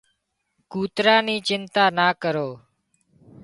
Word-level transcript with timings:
ڪُوترا 0.71 1.15
نِي 1.25 1.35
چنتا 1.47 1.83
نا 1.97 2.07
ڪرو 2.21 2.49